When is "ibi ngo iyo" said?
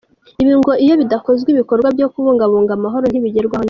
0.41-0.93